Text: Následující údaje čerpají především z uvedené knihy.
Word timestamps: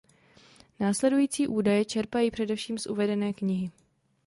Následující 0.79 1.47
údaje 1.47 1.85
čerpají 1.85 2.31
především 2.31 2.77
z 2.77 2.85
uvedené 2.85 3.33
knihy. 3.33 3.71